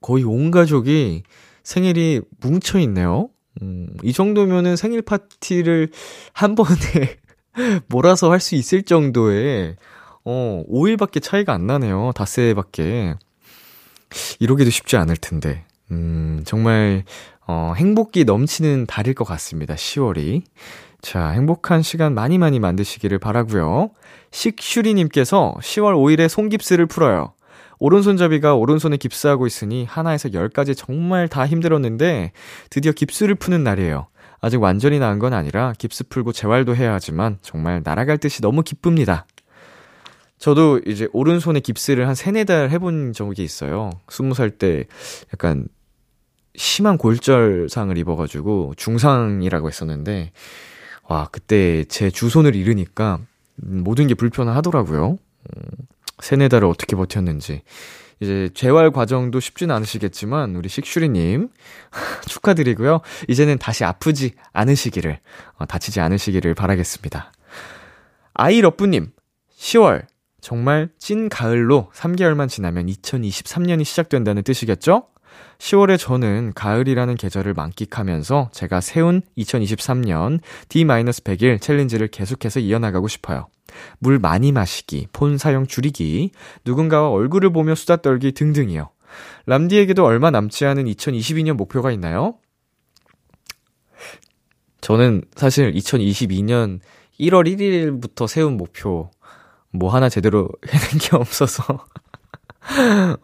[0.00, 1.22] 거의 온 가족이
[1.62, 3.30] 생일이 뭉쳐 있네요.
[3.62, 5.88] 음, 이 정도면은 생일 파티를
[6.32, 6.68] 한 번에
[7.88, 9.76] 몰아서 할 수 있을 정도의,
[10.24, 12.12] 어, 5일밖에 차이가 안 나네요.
[12.14, 13.14] 닷새밖에.
[14.38, 15.64] 이러기도 쉽지 않을 텐데.
[15.90, 17.04] 음, 정말,
[17.46, 19.74] 어, 행복이 넘치는 달일 것 같습니다.
[19.74, 20.42] 10월이.
[21.02, 23.90] 자, 행복한 시간 많이 많이 만드시기를 바라고요
[24.32, 27.32] 식슈리님께서 10월 5일에 손깁스를 풀어요.
[27.80, 32.32] 오른손잡이가 오른손에 깁스하고 있으니 하나에서 열까지 정말 다 힘들었는데
[32.68, 34.06] 드디어 깁스를 푸는 날이에요.
[34.40, 39.26] 아직 완전히 나은 건 아니라 깁스 풀고 재활도 해야 하지만 정말 날아갈 듯이 너무 기쁩니다.
[40.38, 43.90] 저도 이제 오른손에 깁스를 한 세네 달 해본 적이 있어요.
[44.08, 44.86] 스무 살 때
[45.34, 45.66] 약간
[46.56, 50.32] 심한 골절상을 입어가지고 중상이라고 했었는데,
[51.04, 53.20] 와, 그때 제 주손을 잃으니까
[53.56, 55.18] 모든 게 불편하더라고요.
[56.20, 57.62] 음, 세네 달을 어떻게 버텼는지.
[58.20, 61.48] 이제 재활 과정도 쉽진 않으시겠지만 우리 식슈리님
[62.28, 63.00] 축하드리고요.
[63.28, 65.18] 이제는 다시 아프지 않으시기를
[65.56, 67.32] 어, 다치지 않으시기를 바라겠습니다.
[68.34, 69.12] 아이러브님
[69.58, 70.06] 10월
[70.40, 75.06] 정말 찐 가을로 3개월만 지나면 2023년이 시작된다는 뜻이겠죠?
[75.58, 83.48] 10월에 저는 가을이라는 계절을 만끽하면서 제가 세운 2023년 D-100일 챌린지를 계속해서 이어나가고 싶어요.
[83.98, 86.30] 물 많이 마시기, 폰 사용 줄이기,
[86.64, 88.90] 누군가와 얼굴을 보며 수다 떨기 등등이요.
[89.46, 92.38] 람디에게도 얼마 남지 않은 2022년 목표가 있나요?
[94.80, 96.80] 저는 사실 2022년
[97.18, 99.10] 1월 1일부터 세운 목표,
[99.70, 101.86] 뭐 하나 제대로 해낸 게 없어서,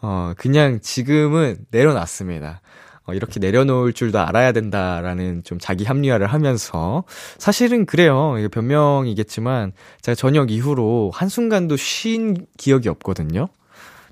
[0.02, 2.60] 어, 그냥 지금은 내려놨습니다.
[3.06, 7.04] 어, 이렇게 내려놓을 줄도 알아야 된다라는 좀 자기 합리화를 하면서
[7.38, 8.36] 사실은 그래요.
[8.38, 13.48] 이게 변명이겠지만 제가 저녁 이후로 한순간도 쉰 기억이 없거든요.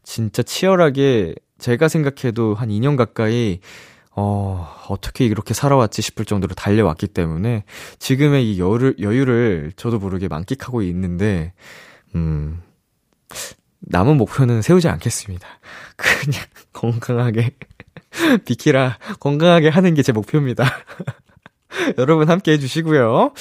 [0.04, 3.60] 진짜 치열하게 제가 생각해도 한 2년 가까이
[4.16, 7.64] 어, 어떻게 이렇게 살아왔지 싶을 정도로 달려왔기 때문에
[7.98, 11.52] 지금의 이 여유를, 여유를 저도 모르게 만끽하고 있는데,
[12.14, 12.62] 음,
[13.80, 15.48] 남은 목표는 세우지 않겠습니다.
[15.96, 17.56] 그냥 건강하게,
[18.46, 20.64] 비키라 건강하게 하는 게 제 목표입니다.
[21.98, 23.32] 여러분 함께 해주시고요.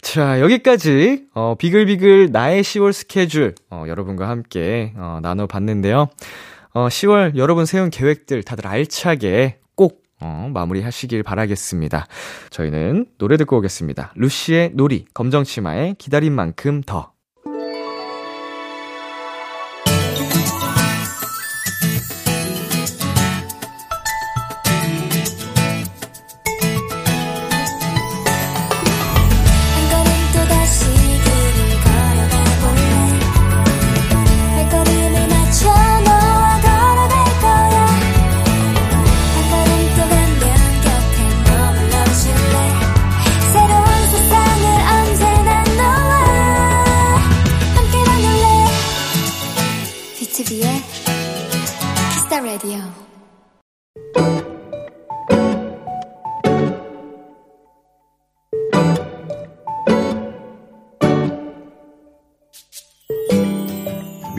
[0.00, 6.08] 자, 여기까지, 어, 비글비글 나의 10월 스케줄, 어, 여러분과 함께, 어, 나눠봤는데요.
[6.72, 12.06] 어, 10월 여러분 세운 계획들 다들 알차게 꼭, 어, 마무리 하시길 바라겠습니다.
[12.50, 14.12] 저희는 노래 듣고 오겠습니다.
[14.16, 17.13] 루시의 놀이, 검정치마의 기다린 만큼 더.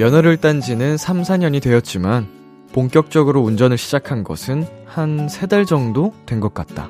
[0.06, 2.28] 면허를 딴 지는 3, 4년이 되었지만
[2.74, 6.90] 본격적으로 운전을 시작한 것은 한세달 정도 된 것 같다.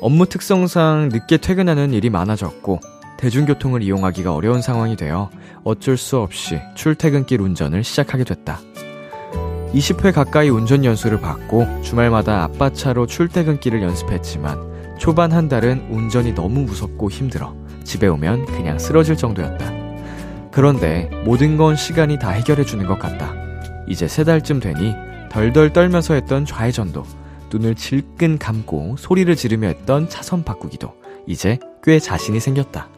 [0.00, 2.80] 업무 특성상 늦게 퇴근하는 일이 많아졌고
[3.18, 5.30] 대중교통을 이용하기가 어려운 상황이 되어
[5.62, 8.58] 어쩔 수 없이 출퇴근길 운전을 시작하게 됐다.
[9.72, 16.62] 20회 가까이 운전 연수를 받고 주말마다 아빠 차로 출퇴근길을 연습했지만 초반 한 달은 운전이 너무
[16.62, 17.54] 무섭고 힘들어
[17.84, 19.87] 집에 오면 그냥 쓰러질 정도였다.
[20.50, 23.34] 그런데 모든 건 시간이 다 해결해주는 것 같다.
[23.86, 24.94] 이제 세 달쯤 되니
[25.30, 27.04] 덜덜 떨면서 했던 좌회전도
[27.50, 30.94] 눈을 질끈 감고 소리를 지르며 했던 차선 바꾸기도
[31.26, 32.88] 이제 꽤 자신이 생겼다.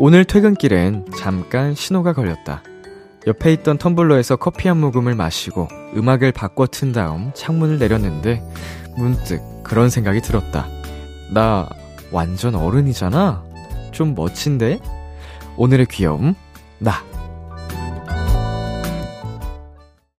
[0.00, 2.62] 오늘 퇴근길엔 잠깐 신호가 걸렸다.
[3.26, 8.42] 옆에 있던 텀블러에서 커피 한 모금을 마시고 음악을 바꿔 튼 다음 창문을 내렸는데
[8.98, 10.66] 문득 그런 생각이 들었다.
[11.32, 11.68] 나
[12.10, 13.44] 완전 어른이잖아?
[13.92, 14.80] 좀 멋진데?
[15.56, 16.34] 오늘의 귀여움,
[16.78, 16.92] 나.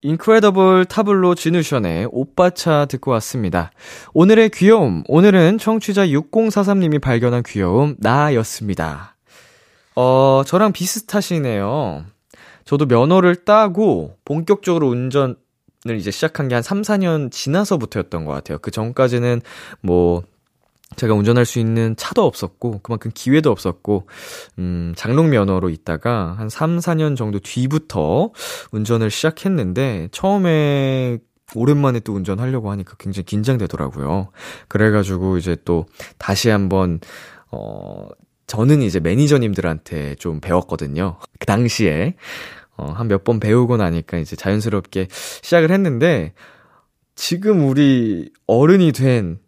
[0.02, 3.72] 인크레더블 타블로 진우션의 오빠차 듣고 왔습니다.
[4.14, 9.18] 오늘의 귀여움, 오늘은 청취자 6043님이 발견한 귀여움, 나였습니다.
[9.96, 12.06] 어, 저랑 비슷하시네요.
[12.64, 15.36] 저도 면허를 따고 본격적으로 운전
[15.88, 18.58] 을 이제 시작한 게 한 3, 4년 지나서부터였던 것 같아요.
[18.60, 19.42] 그 전까지는
[19.82, 20.24] 뭐,
[20.98, 24.08] 제가 운전할 수 있는 차도 없었고, 그만큼 기회도 없었고,
[24.58, 28.32] 음, 장롱 면허로 있다가 한 3, 4년 정도 뒤부터
[28.72, 31.20] 운전을 시작했는데, 처음에
[31.56, 34.32] 오랜만에 또 운전하려고 하니까 굉장히 긴장되더라고요.
[34.68, 35.86] 그래가지고 이제 또
[36.18, 37.00] 다시 한번,
[37.52, 38.08] 어,
[38.48, 41.20] 저는 이제 매니저님들한테 좀 배웠거든요.
[41.40, 42.16] 그 당시에.
[42.80, 46.34] 어, 한 몇 번 배우고 나니까 이제 자연스럽게 시작을 했는데,
[47.16, 49.40] 지금 우리 어른이 된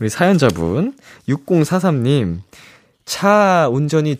[0.00, 0.94] 우리 사연자분
[1.28, 2.40] 6043님
[3.04, 4.16] 차 운전이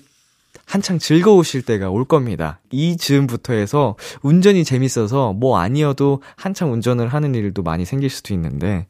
[0.65, 2.61] 한창 즐거우실 때가 올 겁니다.
[2.71, 8.87] 이 즈음부터 해서 운전이 재밌어서 뭐 아니어도 한창 운전을 하는 일도 많이 생길 수도 있는데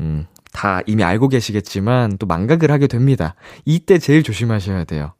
[0.00, 3.34] 음, 다 이미 알고 계시겠지만 또 망각을 하게 됩니다.
[3.64, 5.14] 이때 제일 조심하셔야 돼요.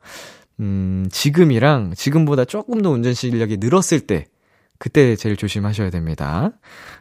[0.60, 4.26] 음, 지금이랑 지금보다 조금 더 운전 실력이 늘었을 때
[4.78, 6.52] 그때 제일 조심하셔야 됩니다.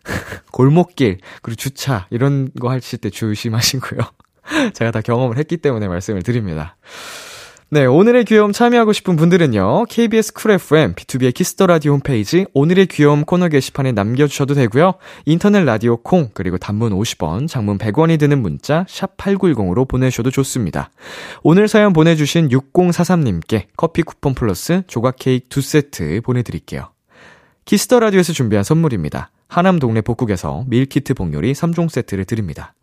[0.51, 3.99] 골목길, 그리고 주차, 이런 거 하실 때 조심하시고요.
[4.73, 6.77] 제가 다 경험을 했기 때문에 말씀을 드립니다.
[7.69, 13.25] 네, 오늘의 귀여움 참여하고 싶은 분들은요, KBS 쿨 FM, B2B의 키스터 라디오 홈페이지, 오늘의 귀여움
[13.25, 14.93] 코너 게시판에 남겨 주셔도 되고요
[15.25, 20.91] 인터넷 라디오 콩, 그리고 단문 50원, 장문 100원이 드는 문자, 샵 8910으로 보내셔도 좋습니다.
[21.41, 26.91] 오늘 사연 보내 주신 6043님께 커피 쿠폰 플러스 조각 케이크 두 세트 보내 드릴게요.
[27.65, 29.31] Kiss the Radio에서 준비한 선물입니다.
[29.47, 32.75] 하남 동네 복국에서 밀키트 복요리 3종 세트를 드립니다.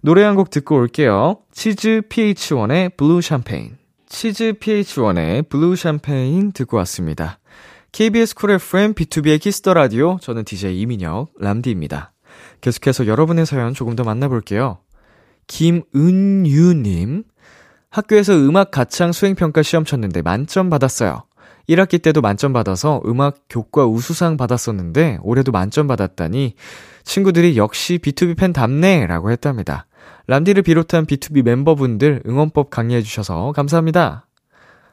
[0.00, 1.36] 노래 한 곡 듣고 올게요.
[1.52, 3.81] 치즈 pH-1의 블루 샴페인.
[4.12, 7.38] 치즈 pH-1의 블루 샴페인 듣고 왔습니다.
[7.92, 12.12] KBS 쿨 FM B2B의 키스터 라디오 저는 DJ 이민혁 람디입니다.
[12.60, 14.78] 계속해서 여러분의 사연 조금 더 만나볼게요.
[15.46, 17.24] 김은유님
[17.88, 21.24] 학교에서 음악 가창 수행평가 시험 쳤는데 만점 받았어요.
[21.68, 26.54] 1학기 때도 만점 받아서 음악 교과 우수상 받았었는데 올해도 만점 받았다니
[27.04, 29.86] 친구들이 역시 BTOB 팬답네 라고 했답니다.
[30.26, 34.26] 람디를 비롯한 BTOB 멤버분들 응원법 강의해 주셔서 감사합니다.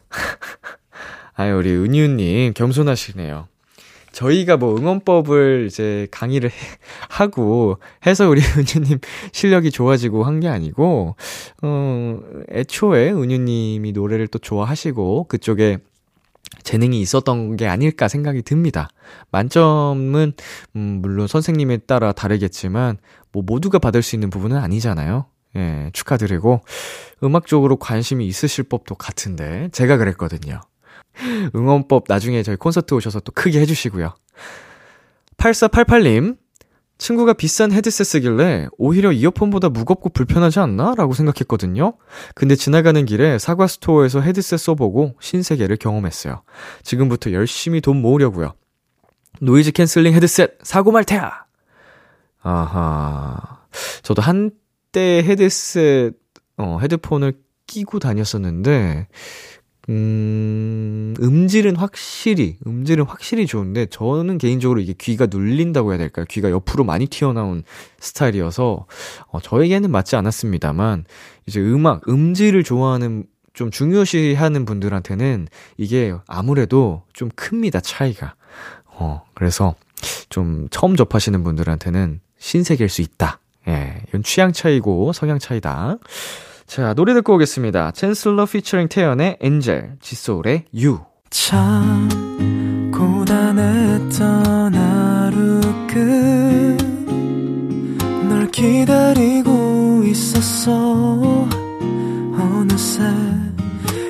[1.36, 3.48] 아유, 우리 은유님, 겸손하시네요.
[4.12, 6.56] 저희가 뭐 응원법을 이제 강의를 해,
[7.10, 7.78] 하고
[8.08, 9.00] 해서 우리 은유님
[9.32, 11.16] 실력이 좋아지고 한 게 아니고,
[11.62, 12.20] 어,
[12.52, 15.78] 애초에 은유님이 노래를 또 좋아하시고 그쪽에
[16.64, 18.90] 재능이 있었던 게 아닐까 생각이 듭니다.
[19.32, 20.34] 만점은,
[20.76, 22.98] 음, 물론 선생님에 따라 다르겠지만,
[23.32, 25.26] 뭐 모두가 받을 수 있는 부분은 아니잖아요.
[25.56, 26.62] 예, 축하드리고,
[27.24, 30.62] 음악적으로 관심이 있으실 법도 같은데, 제가 그랬거든요.
[31.56, 34.14] 응원법 나중에 저희 콘서트 오셔서 또 크게 해 주시고요.
[35.38, 36.38] 8488님,
[37.00, 40.96] 친구가 비싼 헤드셋 쓰길래 오히려 이어폰보다 무겁고 불편하지 않나?
[40.96, 41.94] 라고 생각했거든요.
[42.36, 46.44] 근데 지나가는 길에 사과 store에서 헤드셋 써보고 신세계를 경험했어요.
[46.84, 48.54] 지금부터 열심히 돈 모으려고요.
[49.40, 51.46] noise cancelling 헤드셋 사고 말테야!
[52.42, 53.38] 아하.
[54.02, 56.14] 저도 한때 헤드셋,
[56.58, 57.34] 어, 헤드폰을
[57.68, 59.08] 끼고 다녔었는데,
[59.90, 66.26] 음, 음질은 확실히, 음질은 확실히 좋은데, 저는 개인적으로 이게 귀가 눌린다고 해야 될까요?
[66.30, 67.64] 귀가 옆으로 많이 튀어나온
[68.00, 68.86] 스타일이어서,
[69.28, 71.06] 어, 저에게는 맞지 않았습니다만,
[71.48, 78.36] 이제 음악, 음질을 좋아하는, 좀 중요시 하는 분들한테는 이게 아무래도 좀 큽니다, 차이가.
[79.00, 79.76] 어, 그래서
[80.30, 83.40] 좀 처음 접하시는 분들한테는 신세계일 수 있다.
[83.68, 85.98] 예, 이건 취향 차이고 성향 차이다.
[86.66, 87.92] 자, 노래 듣고 오겠습니다.
[87.92, 91.00] 챈슬러 피처링 태연의 엔젤, 지소울의 유.
[91.30, 92.10] 참
[92.94, 95.62] 고단했던 하루
[98.18, 101.48] 끝널 기다리고 있었어
[102.34, 103.04] 어느새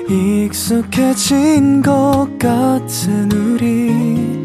[0.08, 4.44] 익숙해진 것 같은 우리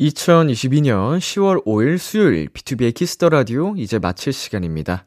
[0.00, 5.06] 2022년 10월 5일 수요일 B2B의 키스터 라디오 이제 마칠 시간입니다.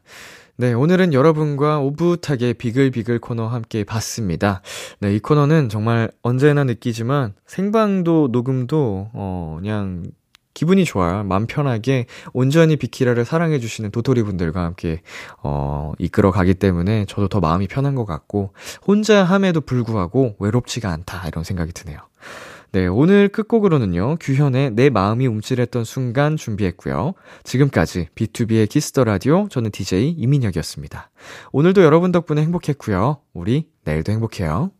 [0.56, 4.62] 네, 오늘은 여러분과 오붓하게 비글비글 코너 함께 봤습니다.
[5.00, 10.04] 네, 이 코너는 정말 언제나 느끼지만 생방도 녹음도 어 그냥
[10.54, 11.22] 기분이 좋아요.
[11.22, 15.02] 마음 편하게 온전히 비키라를 사랑해주시는 도토리 분들과 함께,
[15.44, 18.52] 어, 이끌어 가기 때문에 저도 더 마음이 편한 것 같고,
[18.84, 22.00] 혼자 함에도 불구하고 외롭지가 않다, 이런 생각이 드네요.
[22.70, 27.14] 네, 오늘 끝곡으로는요, 규현의 내 마음이 움찔했던 순간 준비했고요.
[27.42, 31.10] 지금까지 B2B의 키스터 라디오, 저는 DJ 이민혁이었습니다.
[31.52, 33.22] 오늘도 여러분 덕분에 행복했고요.
[33.32, 34.70] 우리 내일도 행복해요.